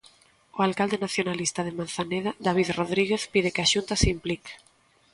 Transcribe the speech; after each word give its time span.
O 0.57 0.59
alcalde 0.67 1.01
nacionalista 1.05 1.61
de 1.63 1.75
Manzaneda, 1.79 2.31
David 2.47 2.69
Rodríguez, 2.79 3.21
pide 3.33 3.53
que 3.53 3.61
a 3.63 3.69
Xunta 3.71 3.93
se 4.01 4.07
implique. 4.15 4.51